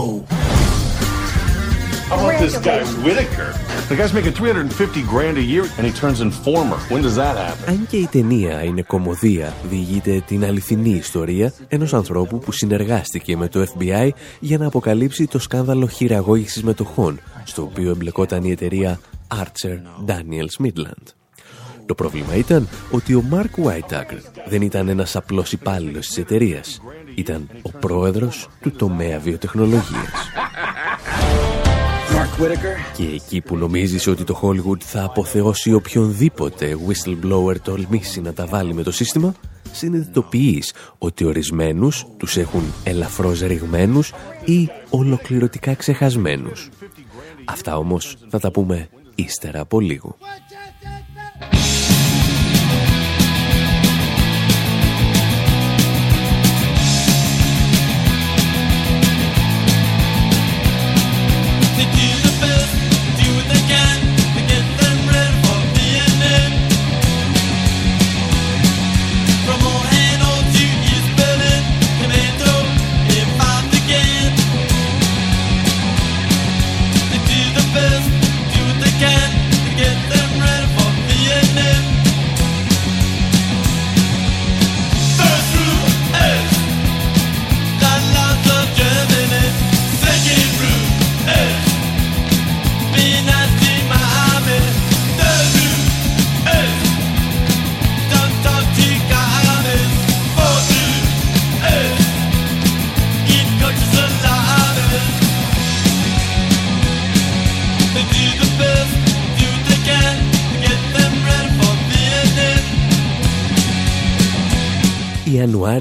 [2.09, 3.49] How about this guy, Whitaker?
[3.89, 6.77] The guy's making 350 grand a year and he turns informer.
[6.89, 7.67] When does that happen?
[7.67, 13.47] Αν και η ταινία είναι κομμωδία, διηγείται την αληθινή ιστορία ενός ανθρώπου που συνεργάστηκε με
[13.47, 18.99] το FBI για να αποκαλύψει το σκάνδαλο χειραγώγησης μετοχών, στο οποίο εμπλεκόταν η εταιρεία
[19.35, 21.13] Archer Daniels Midland.
[21.85, 26.81] Το πρόβλημα ήταν ότι ο Mark Whiteacre δεν ήταν ένας απλός υπάλληλος της εταιρείας.
[27.15, 30.11] Ήταν ο πρόεδρος του τομέα βιοτεχνολογίας.
[32.95, 38.73] Και εκεί που νομίζεις ότι το Hollywood θα αποθεώσει οποιονδήποτε whistleblower τολμήσει να τα βάλει
[38.73, 39.33] με το σύστημα,
[39.71, 44.13] συνειδητοποιείς ότι ορισμένους τους έχουν ελαφρώς ρηγμένους
[44.45, 46.69] ή ολοκληρωτικά ξεχασμένους.
[47.45, 50.17] Αυτά όμως θα τα πούμε ύστερα από λίγο.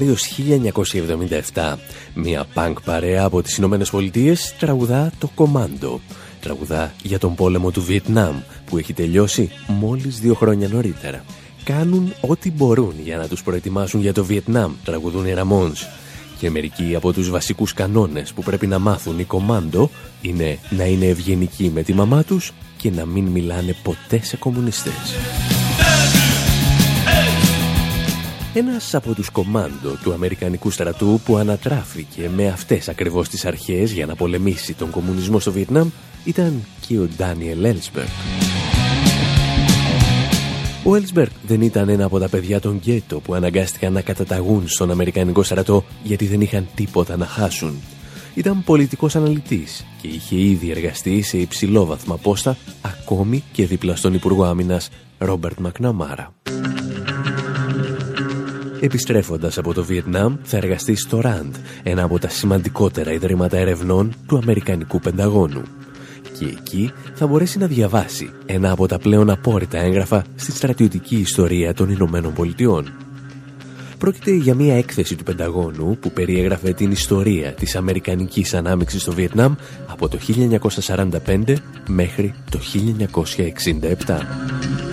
[0.07, 1.77] Ιανουάριος 1977,
[2.13, 5.99] μια πανκ παρέα από τις Ηνωμένες Πολιτείες τραγουδά το «Κομάντο».
[6.41, 11.23] Τραγουδά για τον πόλεμο του Βιετνάμ που έχει τελειώσει μόλις δύο χρόνια νωρίτερα.
[11.63, 15.85] Κάνουν ό,τι μπορούν για να τους προετοιμάσουν για το Βιετνάμ, τραγουδούν οι Ραμόνς.
[16.39, 19.89] Και μερικοί από τους βασικούς κανόνες που πρέπει να μάθουν οι κομάντο
[20.21, 25.15] είναι να είναι ευγενικοί με τη μαμά τους και να μην μιλάνε ποτέ σε κομμουνιστές.
[28.53, 34.05] Ένας από τους κομάντο του Αμερικανικού στρατού που ανατράφηκε με αυτές ακριβώς τις αρχές για
[34.05, 35.89] να πολεμήσει τον κομμουνισμό στο Βιετνάμ
[36.23, 38.07] ήταν και ο Ντάνιελ Έλσμπεργκ.
[40.83, 44.91] Ο Έλσμπεργκ δεν ήταν ένα από τα παιδιά των γκέτο που αναγκάστηκαν να καταταγούν στον
[44.91, 47.81] Αμερικανικό στρατό γιατί δεν είχαν τίποτα να χάσουν.
[48.33, 54.43] Ήταν πολιτικός αναλυτής και είχε ήδη εργαστεί σε υψηλόβαθμα πόστα ακόμη και δίπλα στον Υπουργό
[54.43, 56.33] Άμυνας Ρόμπερτ Μακναμάρα.
[58.79, 61.51] Επιστρέφοντας από το Βιετνάμ θα εργαστεί στο RAND,
[61.83, 65.61] ένα από τα σημαντικότερα ιδρύματα ερευνών του Αμερικανικού Πενταγώνου.
[66.39, 71.73] Και εκεί θα μπορέσει να διαβάσει ένα από τα πλέον απόρριτα έγγραφα στη στρατιωτική ιστορία
[71.73, 72.91] των Ηνωμένων Πολιτειών.
[73.97, 79.55] Πρόκειται για μια έκθεση του Πενταγώνου που περιέγραφε την ιστορία της Αμερικανικής ανάμειξης στο Βιετνάμ
[79.87, 80.17] από το
[80.85, 81.55] 1945
[81.87, 82.59] μέχρι το
[84.05, 84.86] 1967.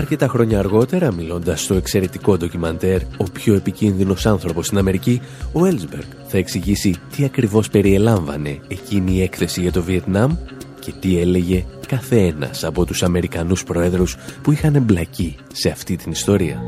[0.00, 5.20] Αρκετά χρόνια αργότερα, μιλώντας στο εξαιρετικό ντοκιμαντέρ «Ο πιο επικίνδυνος άνθρωπος στην Αμερική»,
[5.52, 10.36] ο Έλσμπεργκ θα εξηγήσει τι ακριβώς περιελάμβανε εκείνη η έκθεση για το Βιετνάμ
[10.80, 16.12] και τι έλεγε κάθε ένας από τους Αμερικανούς προέδρους που είχαν εμπλακεί σε αυτή την
[16.12, 16.62] ιστορία.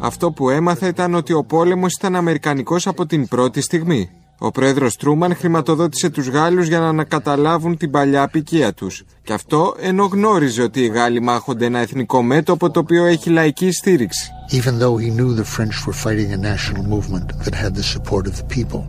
[0.00, 4.10] Αυτό που έμαθα ήταν ότι ο πόλεμος ήταν αμερικανικός από την πρώτη στιγμή.
[4.44, 9.04] Ο πρόεδρος Τρούμαν χρηματοδότησε τους Γάλλους για να ανακαταλάβουν την παλιά απικία τους.
[9.22, 13.72] Και αυτό ενώ γνώριζε ότι οι Γάλλοι μάχονται ένα εθνικό μέτωπο το οποίο έχει λαϊκή
[13.72, 14.30] στήριξη.
[14.50, 18.24] Even though he knew the French were fighting a national movement that had the support
[18.26, 18.82] of the people.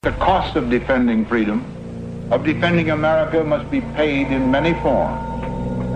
[0.00, 1.58] The cost of defending freedom,
[2.34, 5.20] of defending America must be paid in many forms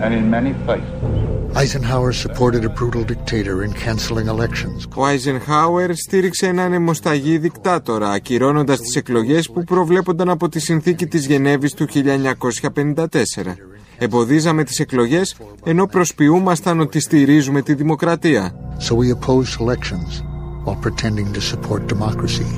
[0.03, 1.28] and in many places.
[1.55, 4.86] Eisenhower supported a brutal dictator in canceling elections.
[4.96, 11.26] Ο Eisenhower στήριξε έναν αιμοσταγή δικτάτορα, ακυρώνοντας τις εκλογές που προβλέπονταν από τη συνθήκη της
[11.26, 13.57] Γενέβης του 1954.
[13.99, 18.53] Εμποδίζαμε τις εκλογές, ενώ προσποιούμασταν ότι στηρίζουμε τη δημοκρατία.
[18.88, 20.22] So we opposed elections
[20.64, 22.49] while pretending to support democracy.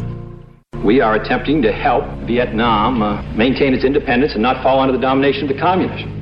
[0.84, 3.08] We are attempting to help Vietnam uh,
[3.44, 6.19] maintain its independence and not fall under the domination of the communists.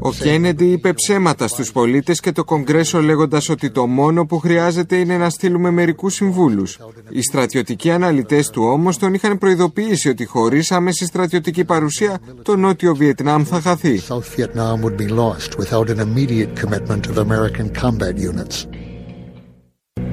[0.00, 4.96] Ο Κέννεντι είπε ψέματα στους πολίτες και το Κογκρέσο λέγοντας ότι το μόνο που χρειάζεται
[4.96, 6.78] είναι να στείλουμε μερικούς συμβούλους.
[7.10, 12.94] Οι στρατιωτικοί αναλυτές του όμως τον είχαν προειδοποιήσει ότι χωρίς άμεση στρατιωτική παρουσία το Νότιο
[12.94, 14.00] Βιετνάμ θα χαθεί.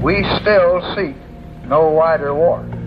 [0.03, 1.15] We still seek
[1.73, 2.84] no wider war.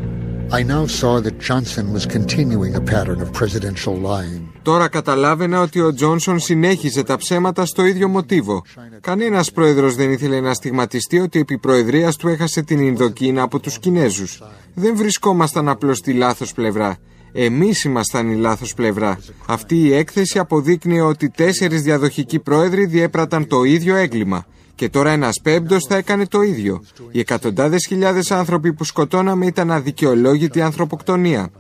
[0.51, 4.43] I now saw that Johnson was continuing a pattern of presidential lying.
[4.63, 8.63] Τώρα καταλάβαινα ότι ο Τζόνσον συνέχιζε τα ψέματα στο ίδιο μοτίβο.
[9.01, 13.79] Κανένας πρόεδρος δεν ήθελε να στιγματιστεί ότι επί προεδρίας του έχασε την Ινδοκίνα από τους
[13.79, 14.43] Κινέζους.
[14.75, 16.97] Δεν βρισκόμασταν απλώς στη λάθος πλευρά.
[17.33, 19.19] Εμείς ήμασταν η λάθος πλευρά.
[19.47, 24.47] Αυτή η έκθεση αποδείκνυε ότι τέσσερις διαδοχικοί πρόεδροι διέπραταν το ίδιο έγκλημα.
[24.79, 26.83] Και τώρα ένας πέμπτος θα έκανε το ίδιο.
[27.11, 31.51] Οι εκατοντάδες χιλιάδες άνθρωποι που σκοτώναμε ήταν αδικαιολόγητη ανθρωποκτονία.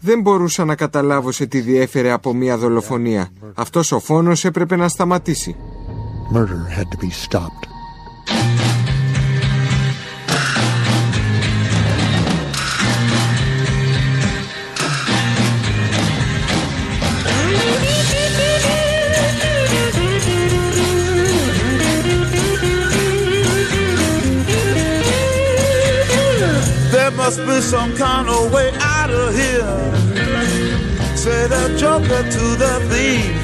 [0.00, 3.28] Δεν μπορούσα να καταλάβω σε τι διέφερε από μια δολοφονία.
[3.54, 5.56] Αυτός ο φόνος έπρεπε να σταματήσει.
[6.34, 7.67] Murder had to be stopped.
[27.28, 29.74] Must be some kind of way out of here.
[31.24, 33.36] Say the joker to the thief.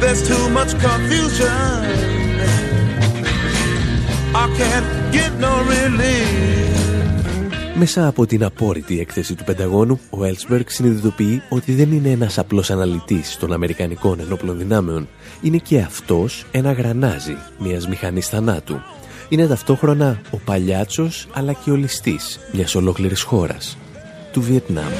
[0.00, 1.76] There's too much confusion.
[4.42, 6.72] I can't get no relief.
[7.74, 12.70] Μέσα από την απόρριτη έκθεση του Πενταγώνου, ο Έλσμπεργκ συνειδητοποιεί ότι δεν είναι ένας απλός
[12.70, 15.08] αναλυτής των Αμερικανικών ενόπλων δυνάμεων.
[15.42, 18.80] Είναι και αυτός ένα γρανάζι μιας μηχανής θανάτου
[19.32, 23.78] είναι ταυτόχρονα ο παλιάτσος αλλά και ο ληστής μιας ολόκληρης χώρας,
[24.32, 24.92] του Βιετνάμ.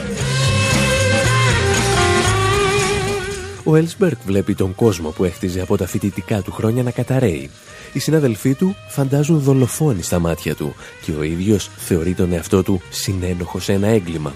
[3.64, 7.50] Ο Έλσμπερκ βλέπει τον κόσμο που έχτιζε από τα φοιτητικά του χρόνια να καταραίει.
[7.92, 12.80] Οι συναδελφοί του φαντάζουν δολοφόνοι στα μάτια του και ο ίδιος θεωρεί τον εαυτό του
[12.90, 14.34] συνένοχο σε ένα έγκλημα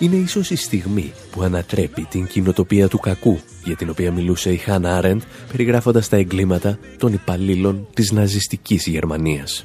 [0.00, 4.56] είναι ίσως η στιγμή που ανατρέπει την κοινοτοπία του κακού για την οποία μιλούσε η
[4.56, 9.64] Χάνα Άρεντ περιγράφοντας τα εγκλήματα των υπαλλήλων της ναζιστικής Γερμανίας.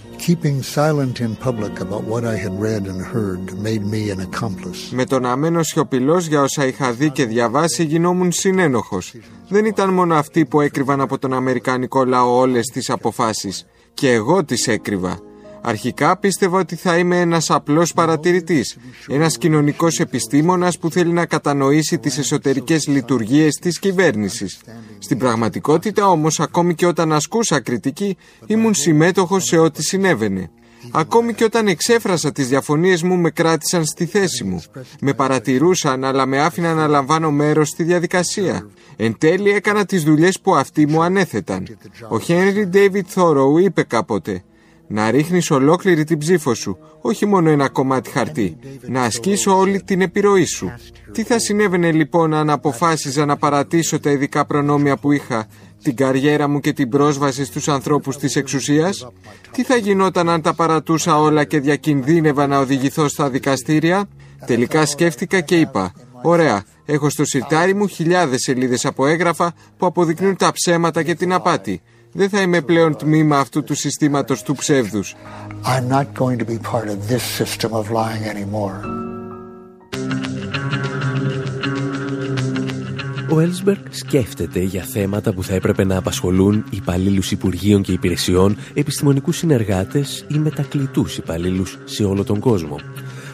[4.91, 9.13] Με τον αμένο σιωπηλός για όσα είχα δει και διαβάσει γινόμουν συνένοχος.
[9.47, 13.65] Δεν ήταν μόνο αυτοί που έκρυβαν από τον Αμερικανικό λαό όλες τις αποφάσεις.
[13.93, 15.19] Και εγώ τις έκρυβα.
[15.67, 21.97] Αρχικά πίστευα ότι θα είμαι ένας απλός παρατηρητής, ένας κοινωνικός επιστήμονας που θέλει να κατανοήσει
[21.97, 24.59] τις εσωτερικές λειτουργίες της κυβέρνησης.
[24.99, 30.49] Στην πραγματικότητα όμως, ακόμη και όταν ασκούσα κριτική, ήμουν συμμέτοχος σε ό,τι συνέβαινε.
[30.91, 34.63] Ακόμη και όταν εξέφρασα τις διαφωνίες μου με κράτησαν στη θέση μου.
[35.01, 38.67] Με παρατηρούσαν αλλά με άφηναν να λαμβάνω μέρος στη διαδικασία.
[38.95, 41.77] Εν τέλει έκανα τις δουλειές που αυτοί μου ανέθεταν.
[42.09, 44.43] Ο Χένρι Ντέιβιτ Θόροου είπε κάποτε
[44.87, 48.57] να ρίχνεις ολόκληρη την ψήφο σου, όχι μόνο ένα κομμάτι χαρτί.
[48.81, 50.71] Να ασκήσω όλη την επιρροή σου.
[51.11, 55.47] Τι θα συνέβαινε λοιπόν αν αποφάσιζα να παρατήσω τα ειδικά προνόμια που είχα,
[55.83, 59.07] την καριέρα μου και την πρόσβαση στους ανθρώπους της εξουσίας;
[59.51, 64.07] Τι θα γινόταν αν τα παρατούσα όλα και διακινδύνευα να οδηγηθώ στα δικαστήρια;
[64.45, 70.35] Τελικά σκέφτηκα και είπα, ωραία, Έχω στο σιρτάρι μου χιλιάδες σελίδες από έγγραφα που αποδεικνύουν
[70.35, 71.81] τα ψέματα και την απάτη.
[72.17, 75.15] Δεν θα είμαι πλέον τμήμα αυτού του συστήματος του ψεύδους.
[75.63, 78.79] I'm not going to be part of this system of lying anymore.
[83.29, 89.37] Ο Έλσμπεργκ σκέφτεται για θέματα που θα έπρεπε να απασχολούν υπαλλήλους Υπουργείων και Υπηρεσιών, επιστημονικούς
[89.37, 92.79] συνεργάτες ή μετακλητούς υπαλλήλους σε όλο τον κόσμο.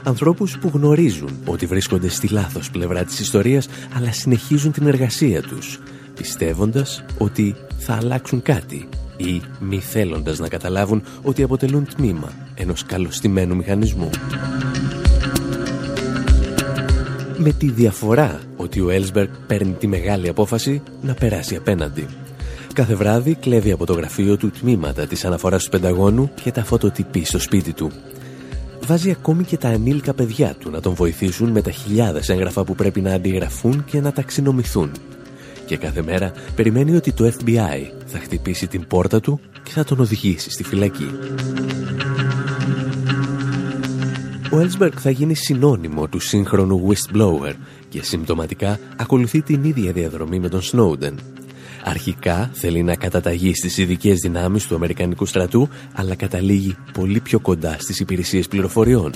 [0.03, 5.79] Ανθρώπους που γνωρίζουν ότι βρίσκονται στη λάθος πλευρά της ιστορίας, αλλά συνεχίζουν την εργασία τους,
[6.21, 13.55] πιστεύοντας ότι θα αλλάξουν κάτι ή μη θέλοντας να καταλάβουν ότι αποτελούν τμήμα ενός καλωστημένου
[13.55, 14.09] μηχανισμού.
[17.37, 22.05] Με τη διαφορά ότι ο Έλσμπεργκ παίρνει τη μεγάλη απόφαση να περάσει απέναντι.
[22.73, 27.25] Κάθε βράδυ κλέβει από το γραφείο του τμήματα της αναφοράς του Πενταγώνου και τα φωτοτυπεί
[27.25, 27.91] στο σπίτι του.
[28.85, 32.75] Βάζει ακόμη και τα ανήλικα παιδιά του να τον βοηθήσουν με τα χιλιάδες έγγραφα που
[32.75, 34.91] πρέπει να αντιγραφούν και να ταξινομηθούν
[35.71, 39.99] και κάθε μέρα περιμένει ότι το FBI θα χτυπήσει την πόρτα του και θα τον
[39.99, 41.09] οδηγήσει στη φυλακή.
[44.51, 47.53] Ο Έλσμπεργκ θα γίνει συνώνυμο του σύγχρονου whistleblower
[47.89, 51.19] και συμπτωματικά ακολουθεί την ίδια διαδρομή με τον Σνόουντεν.
[51.83, 57.75] Αρχικά θέλει να καταταγεί στις ειδικές δυνάμεις του Αμερικανικού στρατού, αλλά καταλήγει πολύ πιο κοντά
[57.79, 59.11] στις υπηρεσίες πληροφοριών.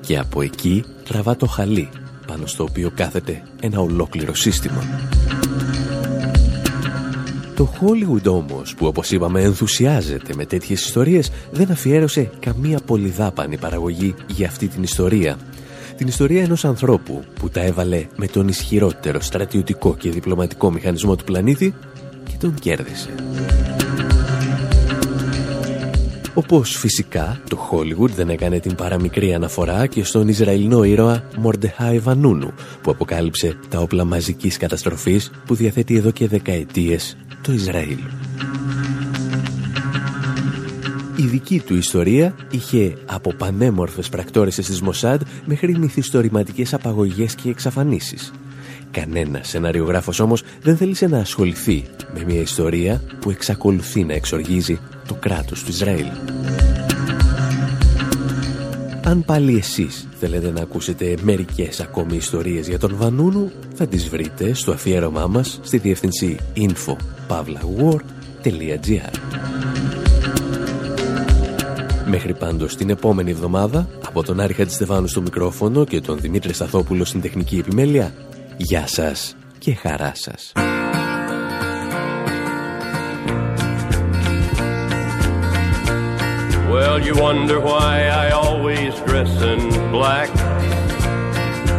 [0.00, 1.88] Και από εκεί τραβά το χαλί,
[2.26, 4.82] πάνω στο οποίο κάθεται ένα ολόκληρο σύστημα.
[7.58, 14.14] Το Hollywood όμως, που όπως είπαμε ενθουσιάζεται με τέτοιες ιστορίες, δεν αφιέρωσε καμία πολυδάπανη παραγωγή
[14.26, 15.38] για αυτή την ιστορία.
[15.96, 21.24] Την ιστορία ενός ανθρώπου που τα έβαλε με τον ισχυρότερο στρατιωτικό και διπλωματικό μηχανισμό του
[21.24, 21.74] πλανήτη
[22.24, 23.14] και τον κέρδισε.
[26.38, 32.52] Όπως φυσικά το Hollywood δεν έκανε την παραμικρή αναφορά και στον Ισραηλινό ήρωα Μορντεχάι Βανούνου
[32.82, 37.98] που αποκάλυψε τα όπλα μαζικής καταστροφής που διαθέτει εδώ και δεκαετίες το Ισραήλ.
[41.16, 48.32] Η δική του ιστορία είχε από πανέμορφες πρακτόρεσες της Μοσάντ μέχρι μυθιστορηματικές απαγωγές και εξαφανίσεις.
[48.90, 51.84] Κανένα σεναριογράφος όμως δεν θέλησε να ασχοληθεί
[52.14, 54.78] με μια ιστορία που εξακολουθεί να εξοργίζει
[55.08, 56.06] το κράτος του Ισραήλ.
[59.04, 64.52] Αν πάλι εσείς θέλετε να ακούσετε μερικές ακόμη ιστορίες για τον Βανούνου, θα τις βρείτε
[64.52, 69.12] στο αφιέρωμά μας στη διεύθυνση info.pavlawar.gr
[72.06, 77.04] Μέχρι πάντως την επόμενη εβδομάδα, από τον Άρη Χατζηστεφάνου στο μικρόφωνο και τον Δημήτρη Σταθόπουλο
[77.04, 78.12] στην τεχνική επιμέλεια,
[78.57, 80.51] γεια σας και χαρά σας.
[86.73, 89.61] Well, you wonder why I always dress in
[89.91, 90.29] black.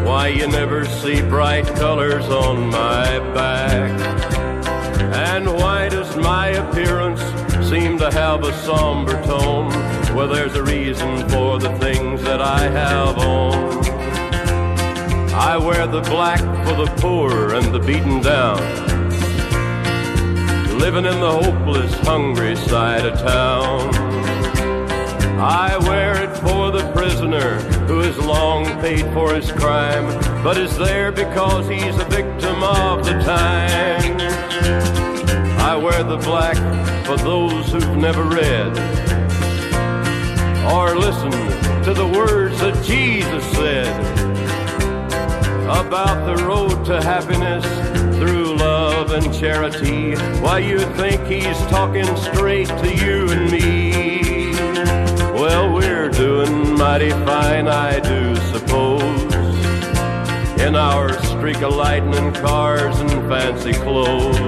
[0.07, 3.91] Why you never see bright colors on my back.
[5.33, 7.23] And why does my appearance
[7.69, 9.69] seem to have a somber tone?
[10.15, 13.78] Well, there's a reason for the things that I have on.
[15.42, 18.60] I wear the black for the poor and the beaten down.
[20.78, 23.96] Living in the hopeless, hungry side of town.
[25.40, 27.56] I wear it for the prisoner
[27.88, 30.08] who has long paid for his crime,
[30.44, 34.20] but is there because he's a victim of the time.
[35.58, 36.58] I wear the black
[37.06, 38.78] for those who've never read
[40.70, 44.39] or listened to the words that Jesus said
[45.70, 47.64] about the road to happiness
[48.18, 50.16] through love and charity.
[50.42, 54.52] Why you think he's talking straight to you and me?
[55.40, 59.36] Well, we're doing mighty fine, I do suppose.
[60.60, 64.40] In our streak of lightning cars and fancy clothes.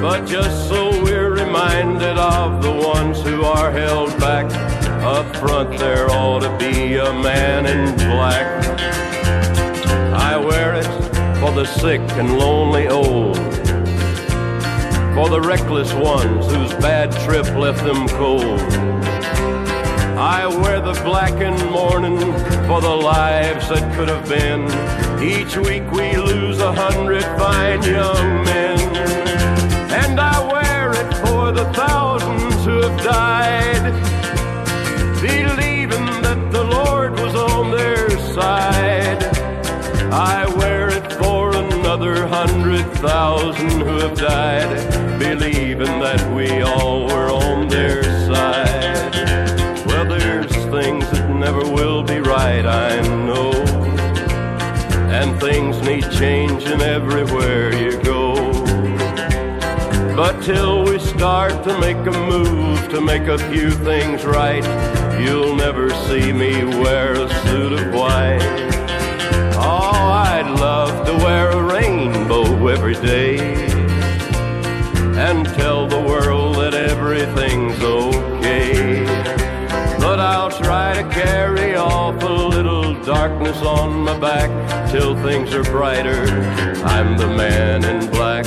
[0.00, 4.46] But just so we're reminded of the ones who are held back.
[5.04, 9.05] Up front, there ought to be a man in black.
[10.46, 13.36] I wear it for the sick and lonely old.
[15.16, 18.60] For the reckless ones whose bad trip left them cold
[20.16, 22.20] I wear the blackened mourning
[22.68, 24.66] for the lives that could have been.
[25.20, 28.78] Each week we lose a hundred fine young men.
[29.90, 33.82] And I wear it for the thousands who have died,
[40.12, 47.30] I wear it for another hundred thousand who have died, believing that we all were
[47.30, 49.14] on their side
[49.86, 53.52] Well, there's things that never will be right, I know.
[55.10, 58.34] And things need changing everywhere you go.
[60.14, 64.64] But till we start to make a move to make a few things right,
[65.20, 68.75] you'll never see me wear a suit of white.
[70.46, 73.36] I'd love to wear a rainbow every day
[75.18, 79.04] and tell the world that everything's okay.
[79.98, 84.48] But I'll try to carry off a little darkness on my back
[84.92, 86.22] till things are brighter.
[86.84, 88.46] I'm the man in black